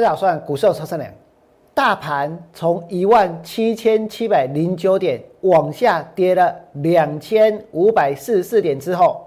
[0.00, 1.12] 大家好，我是股市超生良。
[1.74, 9.26] 大盘从一万七千七百零九点往下跌了两千五百四十四点之后，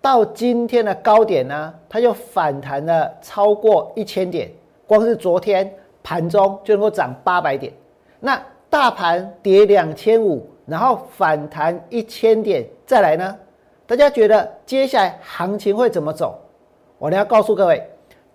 [0.00, 4.50] 到今天的高点呢，它又反弹了超过一千点。
[4.84, 7.72] 光是昨天盘中就能够涨八百点。
[8.18, 13.36] 那大盘跌两千五，然后反弹一千点，再来呢？
[13.86, 16.36] 大家觉得接下来行情会怎么走？
[16.98, 17.88] 我呢要告诉各位，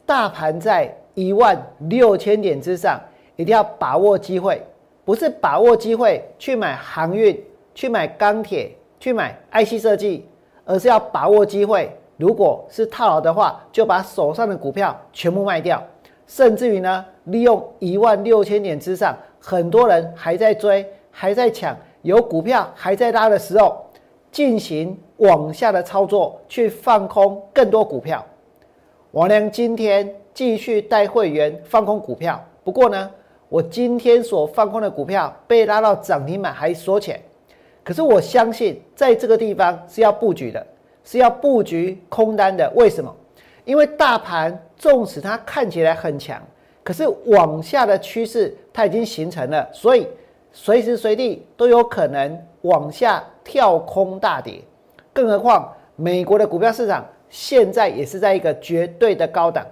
[0.06, 3.02] 大盘在一万六千点之上。
[3.38, 4.66] 一定要把握机会，
[5.04, 7.38] 不是把握机会去买航运、
[7.74, 10.26] 去买钢铁、去买 IC 设计，
[10.64, 11.94] 而是要把握机会。
[12.16, 15.84] 如果是套牢的话，就把手上的股票全部卖掉，
[16.26, 23.86] 甚至于呢，利用一万六千点之上，很多人还在追、还在抢，有股票还在拉的时候，
[24.32, 28.26] 进行往下的操作，去放空更多股票。
[29.16, 33.10] 王良今天继续带会员放空股票，不过呢。
[33.48, 37.22] 我今天所放空的股票被拉到涨停板还缩钱，
[37.82, 40.66] 可是我相信在这个地方是要布局的，
[41.06, 42.70] 是要布局空单的。
[42.76, 43.16] 为什么？
[43.64, 46.42] 因为大盘纵使它看起来很强，
[46.84, 50.06] 可是往下的趋势它已经形成了，所以
[50.52, 54.60] 随时随地都有可能往下跳空大跌。
[55.14, 57.06] 更何况美国的股票市场
[57.36, 59.66] 现在也是在一个绝对的高档，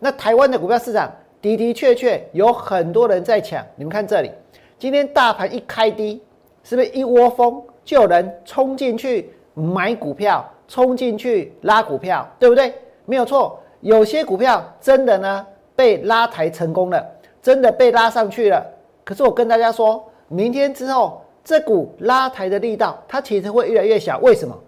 [0.00, 1.08] 那台湾的股票市场。
[1.40, 4.32] 的的确确有很多人在抢，你们看这里，
[4.78, 6.20] 今天大盘一开低，
[6.62, 12.74] 是不是一窝蜂就有人冲进去买股票，冲进去拉股票，对不对？
[13.04, 17.06] 没有错，有些股票真的呢被拉抬成功了，
[17.42, 18.66] 真的被拉上去了。
[19.04, 24.18] 可是我跟大家说，明天之后这股拉抬的力道，它其实会越来越小。
[24.20, 24.58] 为什么？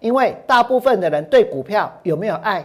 [0.00, 2.64] 因为大部分的人对股票有没有爱？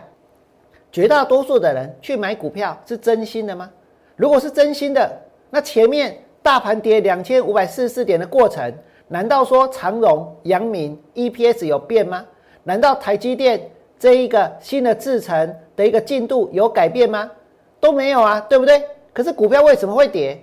[0.91, 3.69] 绝大多数的人去买股票是真心的吗？
[4.15, 5.09] 如果是真心的，
[5.49, 8.73] 那前面大盘跌两千五百四十四点的过程，
[9.07, 12.25] 难道说长荣、阳明 EPS 有变吗？
[12.63, 13.61] 难道台积电
[13.97, 17.31] 这一个新的制程的一个进度有改变吗？
[17.79, 18.83] 都没有啊，对不对？
[19.13, 20.39] 可是股票为什么会跌？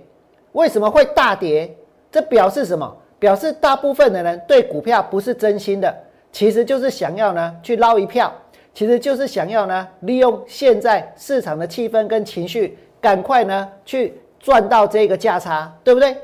[0.53, 1.73] 为什么会大跌？
[2.11, 2.97] 这表示什么？
[3.19, 5.95] 表示大部分的人对股票不是真心的，
[6.31, 8.33] 其实就是想要呢去捞一票。
[8.73, 16.15] 其实就是想要呢，利用现在市场的气氛跟情绪，赶快呢去赚到这个价差，对不对？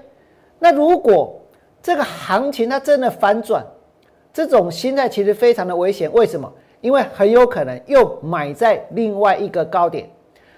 [0.59, 1.41] 那如果
[1.81, 3.66] 这个行情它真的反转，
[4.31, 6.09] 这种心态其实非常的危险。
[6.13, 6.49] 为什么？
[6.79, 10.07] 因为很有可能又买在另外一个高点。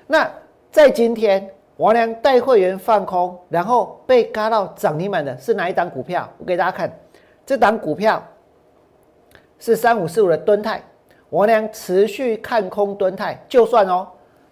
[0.06, 0.30] 那
[0.70, 6.30] 在今天，王良带会员放空，然后被嘎到涨停板的是哪一档股票？
[6.38, 6.92] 我给大家看，
[7.46, 8.22] 这档股票
[9.60, 10.84] 是三五四五的敦泰。
[11.30, 14.08] 我俩持续看空敦泰，就算哦，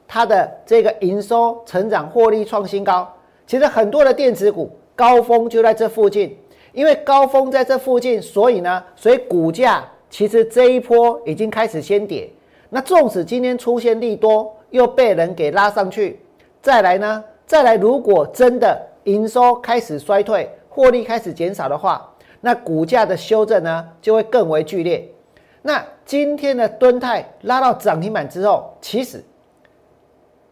[0.07, 3.11] 它的这个营收成长、获利创新高。
[3.47, 6.37] 其实很多的电子股高峰就在这附近，
[6.73, 12.29] 因为高峰在这附近，所以呢，所以股价其实这一波已经开始先跌。
[12.69, 16.19] 那纵使今天出现利多，又被人给拉上去，
[16.61, 22.11] 再来呢，再来，如果真的营收开始衰退，获利开始减少的话，
[22.45, 25.09] 那股价的修正呢，就会更为剧烈。
[25.63, 29.23] 那今天的敦泰拉到涨停板之后，其实，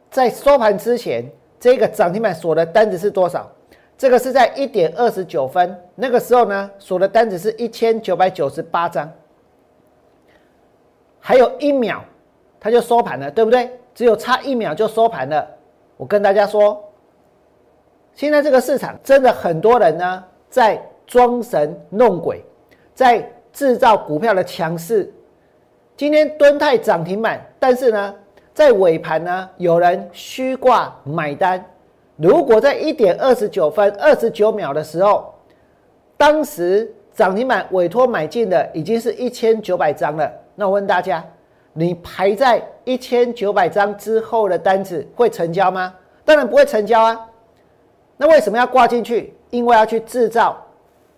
[0.09, 1.24] 在收盘之前，
[1.59, 3.48] 这个涨停板锁的单子是多少？
[3.96, 9.08] 这个是在一点二十九分，那个时候呢，锁的单子是一千九百九十八张，
[11.20, 12.04] 还有一秒，
[12.60, 13.70] 它就收盘了，对不对？
[13.94, 15.48] 只有差一秒就收盘了。
[15.96, 16.84] 我跟大家说，
[18.16, 22.44] 现在这个市场真的很多人呢，在装神弄鬼，
[22.94, 23.28] 在。
[23.53, 25.14] 制造股票的强势，
[25.96, 28.16] 今天敦泰涨停板，但是呢，
[28.52, 31.63] 在尾盘呢，有人虚挂买单。
[32.16, 35.31] 如果在一点二十九分二十九秒的时候，
[36.18, 40.31] 当时涨停板委托买进的已经是一千九百张了。
[40.56, 41.24] 那我问大家，
[41.74, 45.94] 你排在一千九百张之后的单子会成交吗？
[46.25, 47.30] 当然不会成交啊。
[48.18, 49.31] 那为什么要挂进去？
[49.51, 50.60] 因为要去制造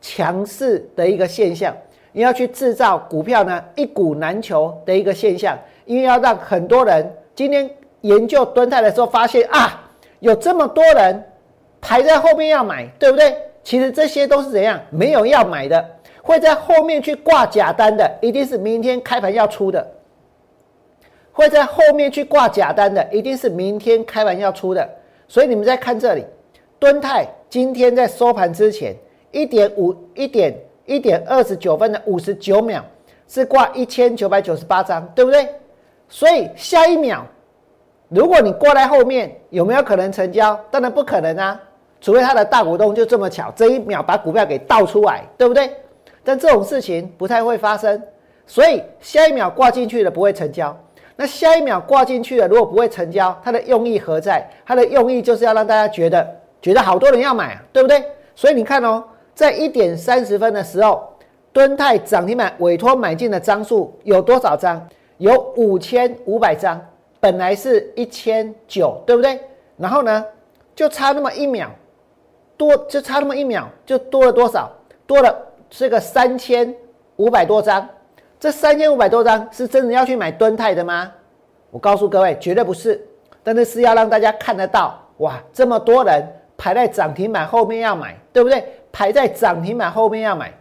[0.07, 1.75] 强势的一个现象。
[2.11, 7.69] 你要去制造股票呢一股难求的一个现象，因为要让很多人今天
[8.01, 11.23] 研究蹲泰的时候发现啊，有这么多人
[11.81, 13.35] 排在后面要买，对不对？
[13.63, 15.83] 其实这些都是怎样没有要买的，
[16.21, 19.83] 会在后面去挂假单的，一定是明天开盘要出的；
[21.33, 24.87] 会在后面去挂假单的，一定是明天开盘要出的。
[25.27, 26.23] 所以你们在看这里，
[26.79, 28.95] 敦泰今天在收盘之前
[29.35, 30.55] 一点五一点。
[30.87, 32.85] 一点二十九分的五十九秒
[33.27, 35.49] 是挂一千九百九十八张，对不对？
[36.07, 37.25] 所以下一秒
[38.07, 40.55] 如果你挂在后面，有没有可能成交？
[40.69, 41.59] 当然不可能啊，
[41.99, 45.71] 除非他的大股东就这么巧，这一秒把股票给倒出来，对不对？
[46.23, 47.99] 但这种事情不太会发生，
[48.45, 50.77] 所以下一秒挂进去的不会成交。
[51.15, 54.47] 那下一秒挂进去的如果不会成交，它的用意何在？
[54.67, 58.03] 它的用意就是要让大家觉得觉得好多人要买，对不对？
[58.35, 59.03] 所以你看哦，
[59.35, 61.07] 在一点三十分的时候，
[61.51, 64.87] 敦泰涨停板委托买进的张数有多少张？
[65.17, 66.81] 有五千五百张。
[67.19, 69.39] 本来是一千九，对不对？
[69.77, 70.23] 然后呢，
[70.75, 71.69] 就差那么一秒，
[72.55, 74.71] 多就差那么一秒，就多了多少？
[75.07, 75.35] 多了
[75.69, 76.73] 这个三千
[77.17, 77.87] 五百多张。
[78.39, 81.11] 这三千五百多张是真的要去买敦泰的吗？
[81.71, 83.03] 我告诉各位，绝对不是。
[83.43, 86.23] 但是是要让大家看得到，哇，这么多人
[86.55, 88.63] 排在涨停板后面要买，对不对？
[88.95, 90.53] 排在涨停板后面要买。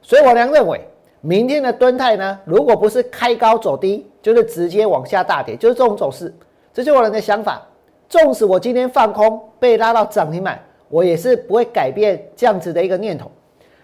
[0.00, 0.80] 所以我娘认为。
[1.22, 2.40] 明天的蹲泰呢？
[2.46, 6.34] 如果不是开高走低，就是直接往下大跌，就是这种走势。
[6.72, 7.60] 这是我的想法。
[8.08, 10.58] 纵使我今天放空被拉到涨停板，
[10.88, 13.30] 我也是不会改变这样子的一个念头。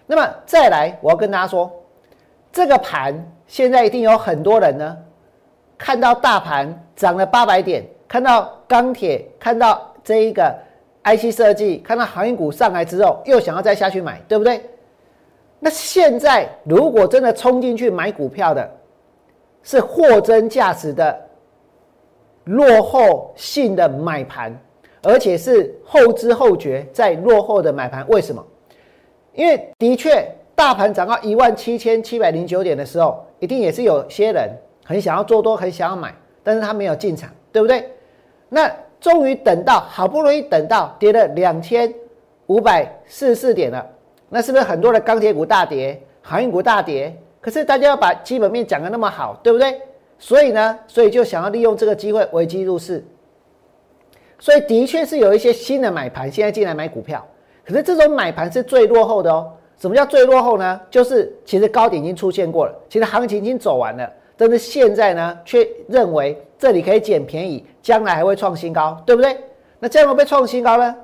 [0.06, 1.70] 那么再来，我要跟大家说，
[2.50, 3.14] 这个盘
[3.46, 4.96] 现在一定有很多人呢，
[5.76, 10.56] 看到大盘涨了八百点，看到钢铁，看到这一个
[11.06, 14.60] IC 设计，看到航运股上来之后，又想要再下去买，对不对？
[15.60, 18.68] 那现在如果真的冲进去买股票的，
[19.62, 21.18] 是货真价实的
[22.44, 24.56] 落后性的买盘，
[25.02, 28.06] 而且是后知后觉在落后的买盘。
[28.08, 28.44] 为什么？
[29.32, 34.50] 因为的确，大盘涨到一万七千七百零九点的时候，一定也是有些人
[34.84, 37.90] 很想要做多，很想要买，但是他没有进场，对不对？
[38.48, 38.70] 那
[39.00, 41.92] 终于等到，好不容易等到跌了两千
[42.46, 43.86] 五百四十四点了。
[44.28, 47.16] 那是不是很多的钢铁股大跌，航运股大跌？
[47.40, 49.80] 可是大家要把基本面讲的那么好，对不对？
[50.18, 53.04] 所以呢，所以就想要利用这个机会危机入市。
[54.38, 57.24] 所以的确是有一些新的买盘现在进来买股票，
[57.64, 59.52] 可是这种买盘是最落后的哦。
[59.78, 60.80] 什么叫最落后呢？
[60.90, 69.36] 就是其实高点已经出现过了，其实行情已经走完了，但是现在呢，却认为这里可以捡便宜，将来还会创新高，对不对？
[69.78, 70.94] 那这样会不会创新高呢？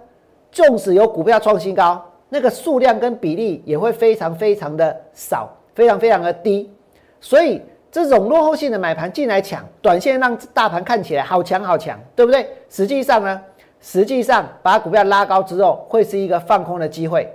[0.50, 2.02] 纵使有股票创新高。
[2.34, 6.72] 那个数量跟比例也会非常非常的少，非常非常的低，
[7.20, 12.48] 所以这种落后性的买盘进来抢，短线让大盘看起来好强好强，对不对？
[12.70, 13.38] 实际上呢，
[13.82, 17.30] 实际上把股票拉高之后，会是一个放空的机会。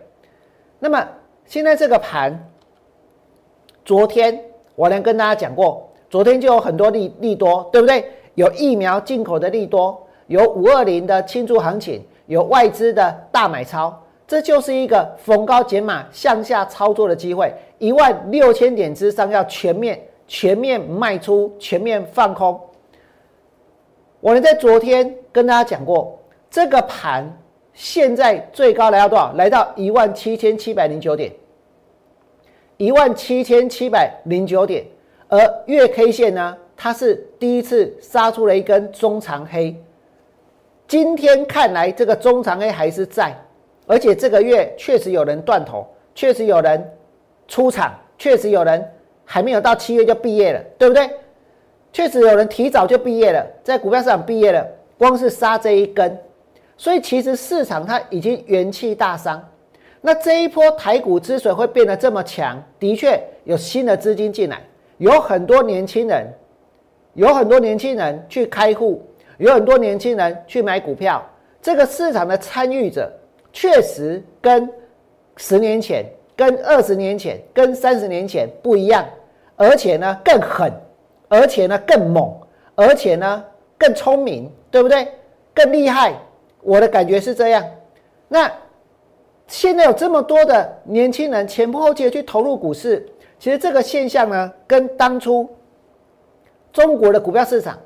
[0.79, 1.07] 那么
[1.45, 2.49] 现在这个盘，
[3.85, 4.43] 昨天
[4.73, 8.03] 我能跟大家讲过，昨天就有很多利利多，对不对？
[8.35, 13.95] 有疫苗进口的利多，有五二零的庆祝行情，有外资的大买超。
[14.27, 22.59] 这就是一个逢高减码向下操作的机会，一万六千点之上要全面全面卖出，全面放空。
[24.19, 26.19] 我呢在昨天跟大家讲过，
[26.49, 27.25] 这个盘
[27.73, 29.33] 现在最高来到多少？
[29.33, 31.31] 来到一万七千七百零九点，
[32.77, 34.85] 一万七千七百零九点。
[35.29, 39.75] 而月 K 线呢，它是第一次杀出了一根中长黑。
[40.87, 43.35] 今天看来，这个中长黑还是在。
[43.85, 46.91] 而且这个月确实有人断头，确实有人
[47.47, 48.85] 出场，确实有人
[49.23, 51.09] 还没有到七月就毕业了，对不对？
[51.93, 54.67] 确实有人提早就毕业了，在股票市场毕业了，
[54.97, 56.17] 光是杀这一根，
[56.75, 59.41] 所以其实市场它已经元气大伤。
[60.01, 64.61] 那这一波台股之所以会变得这么强，的确有新的资金进来，
[64.97, 66.27] 有很多年轻人，
[67.13, 69.03] 有很多年轻人去开户，
[69.37, 71.23] 有很多年轻人去买股票，
[71.61, 73.11] 这个市场的参与者。
[73.53, 74.69] 确实跟
[75.37, 79.03] 十年前、跟二十年前、跟三十年前不一样，
[79.55, 80.71] 而且呢更狠，
[81.27, 82.31] 而且呢更猛，
[82.75, 83.43] 而且呢
[83.75, 85.07] 更聪明，对不对？
[85.55, 86.13] 更厉害，
[86.61, 87.65] 我的感觉是这样。
[88.27, 88.51] 那
[89.47, 93.03] 现在有这么多的年轻人前仆后继的去投入股市，
[93.39, 95.49] 其实这个现象呢，跟当初
[96.71, 97.77] 中国的股票市场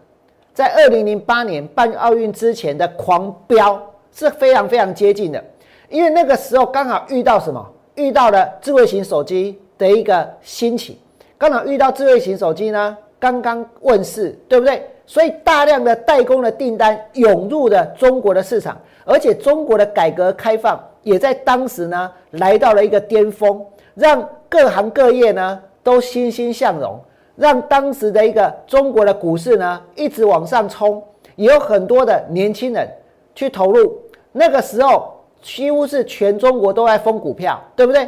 [0.53, 3.81] 在二零零八年办奥运之前的狂飙
[4.13, 5.43] 是非常非常接近的。
[5.89, 7.65] 因为那个时候刚好遇到什么？
[7.95, 10.97] 遇到了智慧型手机的一个兴起，
[11.37, 14.81] 刚好遇到智慧型手机呢刚刚问世，对不对？
[15.05, 23.61] 所以大量的代工的订单涌入了中国的市场，而且中国的改革开放也在当时呢来到了一个巅峰，
[23.93, 26.99] 让各行各业呢都欣欣向荣，
[27.35, 31.03] 让当时的一个中国的股市呢一直往上冲，
[31.35, 32.87] 也有很多的年轻人
[33.33, 33.97] 去投入。
[34.31, 35.17] 那个时候。
[35.43, 38.07] 几乎是全中国都在封股票，对不对？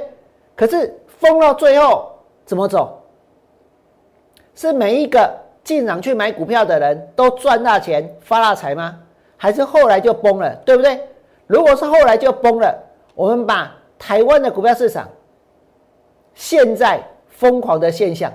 [0.56, 2.12] 可是封到最后
[2.46, 3.02] 怎么走？
[4.54, 9.00] 是每一个进场去买股票的人都赚大钱发大财吗？
[9.36, 11.02] 还是后来就崩了，对不对？
[11.48, 12.72] 如果是后来就崩了，
[13.16, 15.10] 我们把台湾的股票市场
[16.34, 18.32] 现在疯狂的现象，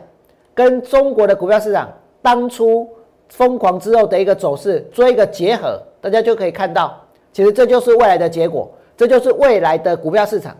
[0.54, 2.88] 跟中国的股票市场当初
[3.28, 6.98] 疯狂之后的一个走势做一个结合，大家就可以看到，
[7.32, 10.56] 其实这就是未来的结果，这就是未来的股票市场。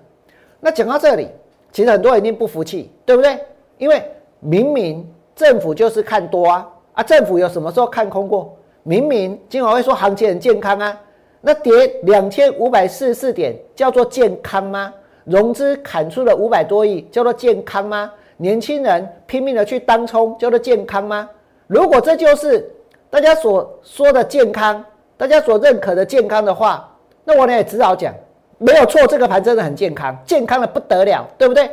[0.61, 1.28] 那讲到这里，
[1.73, 3.38] 其实很多人一定不服气，对不对？
[3.78, 4.02] 因为
[4.40, 8.57] 明明政府就是看多啊，啊，政府有什么时候看空过？
[8.83, 11.00] 明明金管会说行情很健康啊，
[11.40, 14.92] 那跌两千五百四十四点叫做健康吗？
[15.28, 18.11] 融资砍出了五百多亿叫做健康吗？
[18.38, 21.28] 年轻人拼命的去当冲叫做健康吗？
[21.66, 22.68] 如果这就是
[23.11, 24.82] 大家所说的健康，
[25.16, 26.88] 大家所认可的健康的话，
[27.25, 28.14] 那我呢也只好讲
[28.56, 31.70] 没有错，这个盘真的很健康，健康的不得了，对不对？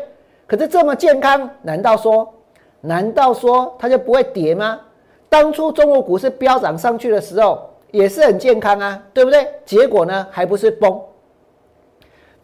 [0.47, 2.31] 可是这么健康，难道说，
[2.81, 4.79] 难道说它就不会跌吗？
[5.29, 9.47] 当初中国股市飙涨上去的时候，也是很健康啊，对不对？
[9.65, 10.99] 结果呢，还不是崩？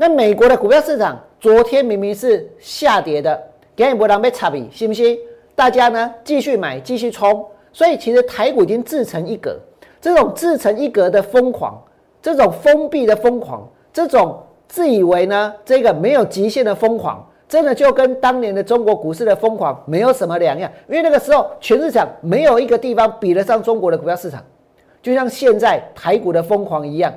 [0.02, 3.40] 那美国的股票市场昨天明明是下跌的，
[3.76, 5.16] 给你波浪被插比，信不信？
[5.54, 9.56] 大家呢继续买，继续冲，所以其实台股已经自成一格。
[10.02, 11.80] 这种自成一格的疯狂，
[12.20, 17.24] 这种封闭的疯狂，这种自以为呢这个没有极限的疯狂。
[17.48, 24.44] 真的就跟当年的中国股市的疯狂没有什么两样，因为那个时候全市场没有一个地方比得上中国的股票市场，
[25.00, 27.14] 就像现在台股的疯狂一样。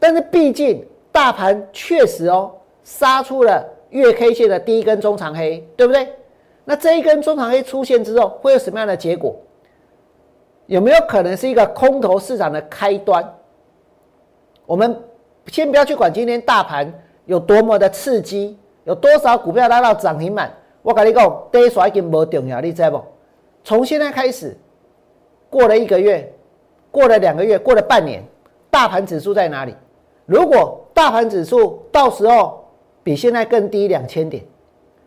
[0.00, 0.84] 但是毕竟
[1.16, 6.06] 大盘确实哦杀出了月 K 线的第一根中长黑，对不对？
[6.62, 9.34] 那这一根中长黑出现之后会有什么样的结果？
[10.66, 13.24] 有没有可能是一个空头市场的开端？
[14.66, 14.94] 我们
[15.46, 16.92] 先不要去管今天大盘
[17.24, 18.58] 有多么的刺激。
[18.84, 20.52] 有多少股票拉到涨停板？
[20.82, 23.02] 我跟你讲，第一已经不重要，你知不？
[23.64, 24.54] 从现在开始，
[25.48, 26.30] 过了一个月，
[26.90, 28.22] 过了两个月，过了半年，
[28.70, 29.74] 大盘指数在哪里？
[30.26, 32.68] 如果大盘指数到时候
[33.02, 34.44] 比现在更低两千点，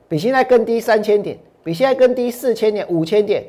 [0.08, 3.46] 比现在更低三千点，比现在更低四千点、五千点，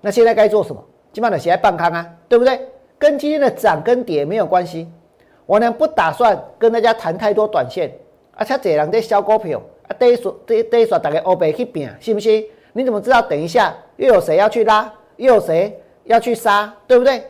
[0.00, 0.84] 那现在该做什么？
[1.12, 2.60] 基本上写在半康啊，对不对？
[2.98, 4.88] 跟今天的涨跟跌没有关系。
[5.46, 7.92] 我呢不打算跟大家谈太多短线，
[8.34, 9.60] 而且这人在小股票。
[9.98, 12.44] 第一说，第一第一说，大概欧北去拼，信不信？
[12.72, 13.20] 你怎么知道？
[13.20, 17.22] 等一下又有谁要去拉，又有谁要去杀，对不对？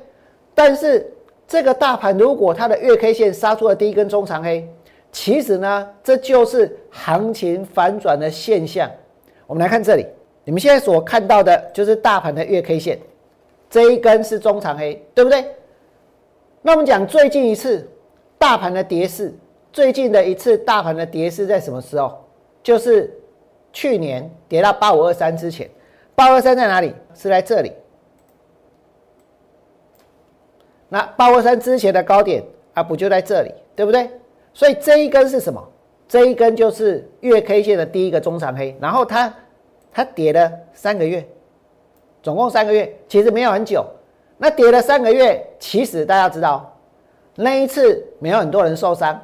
[0.54, 1.12] 但是
[1.52, 4.66] 这个大盘如果它的月 K 线杀出了第一根中长黑，
[5.12, 8.90] 其实呢，这就是行情反转的现象。
[9.46, 10.06] 我们来看这里，
[10.44, 12.98] 你们现在所看到的就是大盘的月 K 线，
[13.68, 15.44] 这一根是中长黑，对不对？
[16.62, 17.86] 那我们讲最近一次
[18.38, 19.30] 大盘的跌势，
[19.74, 22.18] 最近的一次大盘的跌势在什么时候？
[22.62, 23.12] 就是
[23.74, 25.68] 去年跌到八五二三之前，
[26.14, 26.94] 八五二三在哪里？
[27.14, 27.70] 是在这里。
[30.92, 32.44] 那八五二三之前的高点
[32.74, 34.10] 啊，不就在这里，对不对？
[34.52, 35.66] 所以这一根是什么？
[36.06, 39.34] 这一根就是月 K 线的第一个中长黑，然后它
[39.90, 41.26] 它跌了三个月，
[42.22, 43.82] 总共三个月，其实没有很久。
[44.36, 46.70] 那跌了三个月，其实大家知道，
[47.36, 49.18] 那一次没有很多人受伤，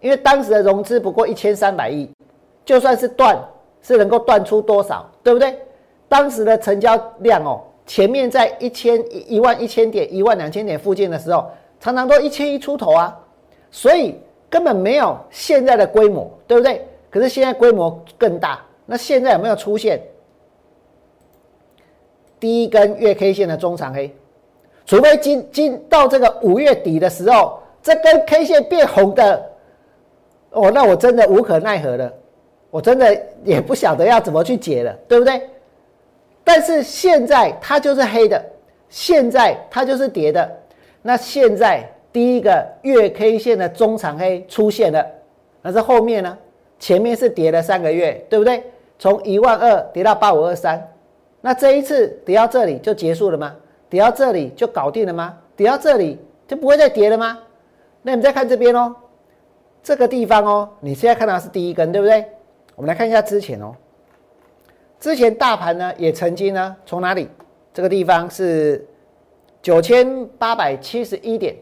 [0.00, 2.10] 因为当时的融资不过一千三百亿。
[2.64, 3.36] 就算是断，
[3.82, 5.58] 是能够断出多少，对不对？
[6.08, 13.18] 当时的成交量哦，前面在一千一万一千点、一万两千点附近的时候，常常都一千一出头啊，
[13.68, 14.14] 所以
[14.48, 16.86] 根本没有现在的规模，对不对？
[17.10, 20.00] 可是现在规模更大，那现在有没有出现
[22.38, 24.14] 第一根月 K 线的中长黑？
[24.86, 29.50] 除非今今到这个五月底的时候，这根 K 线变红的，
[30.52, 32.12] 哦，那我真的无可奈何了。
[32.70, 35.42] 我真的也不晓得要怎么去解了，对不对？
[36.52, 38.44] 但是现在它就是黑的，
[38.88, 40.50] 现在它就是跌的。
[41.00, 45.06] 那现在第一个月 K 线的中长黑出现了，
[45.62, 46.36] 那是后面呢？
[46.80, 48.64] 前面是跌了三个月，对不对？
[48.98, 50.84] 从一万二跌到八五二三，
[51.40, 53.54] 那这一次跌到这里就结束了吗？
[53.88, 55.38] 跌到这里就搞定了吗？
[55.54, 57.38] 跌到这里就不会再跌了吗？
[58.02, 58.92] 那你再看这边哦，
[59.84, 62.24] 这个地方哦，你现在看到是第一根，对不对？
[62.74, 63.72] 我们来看一下之前哦，
[65.00, 67.26] 之前大盘呢也曾经呢从哪里？
[67.72, 68.86] 这个地方是
[69.62, 71.56] 九千八百七十一点，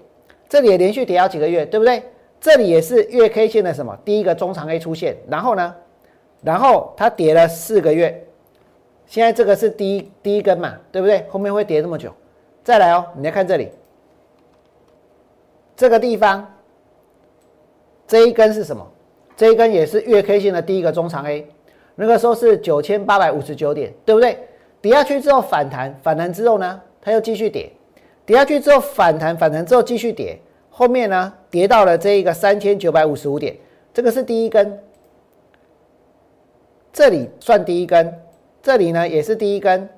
[0.49, 2.03] 这里也连续跌了几个月，对不对？
[2.41, 3.97] 这里也是月 K 线的什么？
[4.05, 5.75] 第一个中长 A 出现，然后呢，
[6.43, 8.27] 然后它跌了四个月，
[9.07, 11.27] 现在这个是第一第一根嘛，对不对？
[11.29, 12.13] 后面会跌这么久，
[12.65, 13.71] 再来哦，你来看这里，
[15.77, 16.47] 这个地方
[18.07, 18.85] 这一根是什么？
[19.37, 21.47] 这一根也是月 K 线的第一个中长 A，
[22.01, 24.39] 那个时候是九千八百五十九点，对不对？
[24.81, 27.69] 跌下去之后反弹，反弹之后呢，它又继续跌，
[28.25, 30.39] 跌下去之后反弹，反弹之后继续跌，
[30.71, 33.57] 后面呢跌到了这一个三千九百五十五点，
[33.93, 34.79] 这个是第一根，
[36.93, 38.15] 这里算第一根，
[38.63, 39.89] 这里呢也是第一根，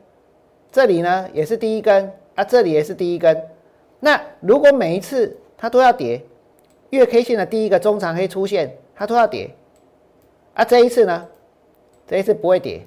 [0.73, 3.37] 这里呢也是第一根啊，这里也是第一根。
[3.99, 6.23] 那如果每一次它都要跌，
[6.89, 9.51] 月 K 线的第一个中长黑出现，它都要跌，
[10.55, 11.27] 啊，这一次呢，
[12.11, 12.85] 这一次不会跌，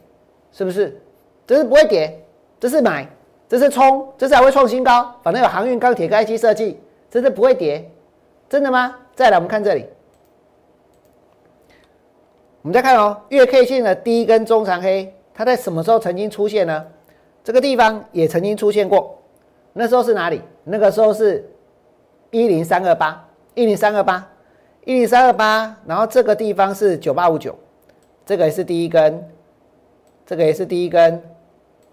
[0.51, 0.99] 是不是？
[1.47, 2.21] 这是不会跌，
[2.59, 3.07] 这是买，
[3.47, 5.15] 这是冲，这是还会创新高。
[5.23, 6.77] 反正有航运、钢铁、IC 设计，
[7.09, 7.89] 这是不会跌，
[8.49, 8.93] 真的吗？
[9.15, 9.85] 再来，我们看这里，
[12.63, 16.85] 我们再看哦，月 K 线的第一根中长黑，它在什么时候曾经出现呢？
[17.45, 19.17] 这个地方也曾经出现过，
[19.71, 20.41] 那时候是哪里？
[20.65, 21.49] 那个时候是
[22.29, 23.25] 一零三二八，
[23.55, 24.29] 一零三二八，
[24.83, 27.57] 一零三二八，然后这个地方是九八五九，
[28.25, 29.23] 这个也是第一根，
[30.25, 31.21] 这个也是第一根。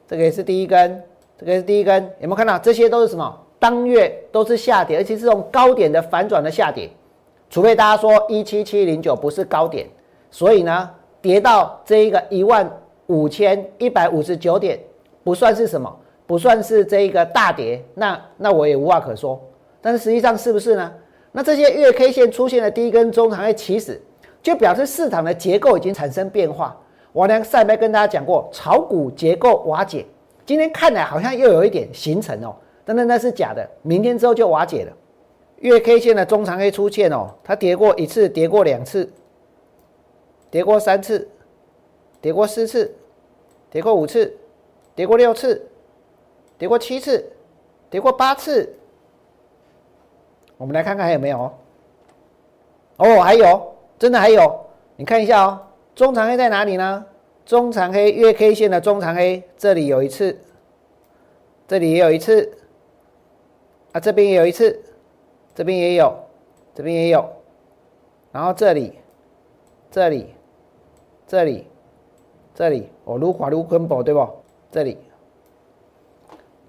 [0.09, 1.01] 这个也是第一根，
[1.39, 2.59] 这个也是第一根，有没有看到？
[2.59, 3.47] 这些都是什么？
[3.61, 6.91] 当月都是下跌，而且是这种高点的反转的下跌。
[7.49, 9.89] 除非大家说一七七零九不是高点，
[10.29, 10.91] 所以呢，
[11.23, 12.69] 跌到这一个一万
[13.07, 14.81] 五千一百五十九点，
[15.23, 15.97] 不算是什么，
[16.27, 19.41] 不算是这一个大跌，那那我也无话可说。
[19.81, 20.93] 但是实际上是不是呢？
[21.31, 24.03] 那这些月 K 线出现的第一根中长黑，其实
[24.42, 26.76] 就表示市场的结构已经产生变化。
[27.12, 30.06] 我呢上面跟大家讲过，炒股结构瓦解，
[30.47, 32.54] 今天看来好像又有一点形成哦，
[32.85, 34.92] 但是那是假的，明天之后就瓦解了。
[35.56, 39.12] 月 K 线的中长黑出现哦，它跌过一次，跌过两次，
[40.50, 41.28] 跌过三次，
[42.20, 42.94] 跌过四次，
[43.70, 44.35] 跌过五次，
[44.94, 45.68] 跌过六次，
[46.56, 47.30] 跌过七次，
[47.90, 48.75] 跌过八次。
[50.56, 51.52] 我们来看看还有没有哦？
[52.99, 54.59] 哦，还有，真的还有，
[54.97, 55.61] 你看一下哦。
[55.95, 57.04] 中长黑在哪里呢？
[57.45, 60.38] 中长黑月 K 线的中长黑，这里有一次，
[61.68, 62.51] 这里也有一次，
[63.92, 64.83] 啊，这边也有一次，
[65.55, 66.16] 这边也有，
[66.75, 67.29] 这边也有，
[68.33, 68.98] 然后这里，
[69.90, 70.35] 这里，
[71.27, 71.66] 这里，
[72.55, 74.27] 这里，哦，如华如坤宝对不？
[74.72, 74.96] 这里，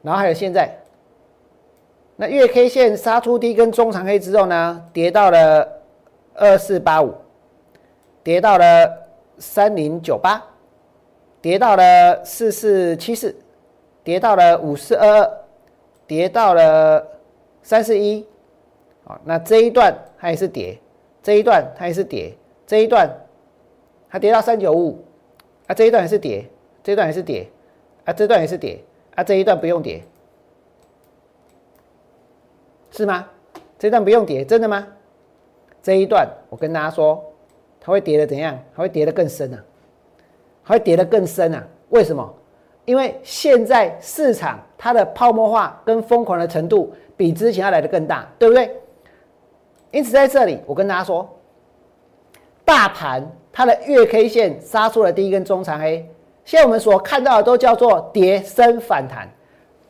[0.02, 0.78] 然后还有现在，
[2.18, 5.81] 那月 K 线杀出第一根中长黑之后呢，跌到了
[6.34, 7.14] 二四八五，
[8.24, 9.00] 跌到了。
[9.38, 10.40] 三零九八，
[11.42, 13.36] 跌到了四四七四，
[14.04, 15.32] 跌到了五四二二，
[16.06, 17.04] 跌到了
[17.64, 18.24] 三四一，
[19.04, 20.80] 好，那这一段它也是跌，
[21.24, 23.10] 这一段它也是跌，这一段
[24.08, 25.04] 它跌到三九五，
[25.66, 26.48] 啊，这一段也是跌，
[26.84, 27.50] 这一段也是跌，
[28.06, 28.80] 啊，这段也是跌，
[29.16, 30.04] 啊，这一段不用跌，
[32.92, 33.28] 是吗？
[33.80, 34.88] 这段不用跌，真的吗？
[35.82, 37.24] 这一段我跟大家说。
[37.84, 38.56] 它会跌的怎样？
[38.76, 39.58] 它会跌得更深啊！
[40.64, 41.68] 它会跌得更深啊！
[41.90, 42.32] 为什么？
[42.86, 48.72] 因为现在市场它的泡沫化跟疯狂的程度比之前要来的更大，对不对？
[49.90, 51.28] 因此在这里，我跟大家说，
[52.64, 56.08] 大盘它的月 K 线杀出了第一根中长黑，
[56.46, 59.28] 现在我们所看到的都叫做跌升反弹，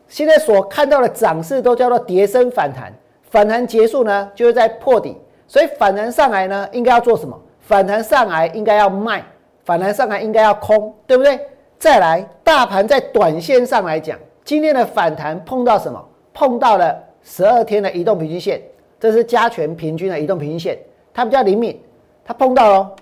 [0.07, 5.17] 现在所看到的涨势都叫做跌升反弹，反弹结束呢，就是在破底，
[5.51, 7.37] 所以反弹上来呢，应该要做什么？
[7.59, 9.21] 反弹上来应该要卖，
[9.65, 11.37] 反弹上来应该要空，对不对？
[11.77, 16.01] 再来，大盘在短线上来讲，今天的反弹碰到什么？
[16.33, 18.61] 碰到了十二天的移动平均线，
[18.97, 20.79] 这是加权平均的移动平均线，
[21.13, 21.77] 它比较灵敏，
[22.23, 22.95] 它碰到了，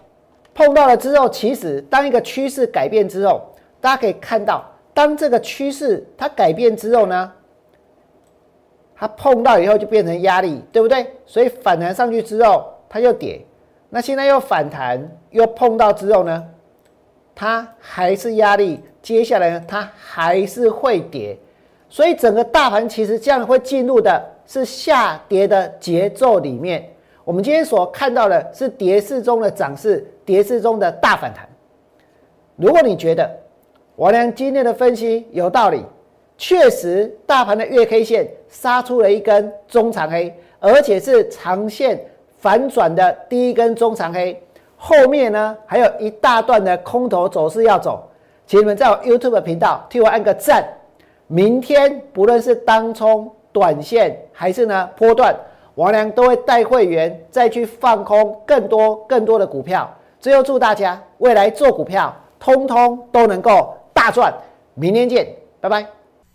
[0.55, 3.43] 碰到了之后，其实当一个趋势改变之后，
[3.79, 7.31] 大家可以看到，当这个趋势它改变之后呢，
[8.99, 11.07] 它碰到以后就变成压力，对不对？
[11.25, 13.39] 所以反弹上去之后，它又跌。
[13.89, 16.45] 那现在又反弹，又碰到之后呢，
[17.33, 21.37] 它还是压力，接下来呢，它还是会跌，
[21.87, 26.87] 所以整个大盘其实这样会进入的是下跌的节奏里面。
[27.23, 31.47] 我们今天所看到的是跌势中的涨势，跌势中的大反弹。
[32.57, 33.31] 如果你觉得
[33.95, 35.85] 我俩今天的分析有道理，
[36.39, 42.03] 确实大盘的月 K 线杀出了一根中长黑，而且是长线。
[42.39, 44.41] 反转的第一根中长黑，
[44.77, 48.01] 后面呢还有一大段的空头走势要走，
[48.47, 50.65] 请你们在我 YouTube 频道替我按个赞。
[51.27, 55.35] 明天不论是当冲、短线还是呢波段，
[55.75, 59.93] 王良都会带会员再去放空更多更多的股票。
[60.21, 64.33] 最后祝大家未来做股票，通通都能够大赚。
[64.75, 65.27] 明天见，
[65.59, 65.98] 拜拜。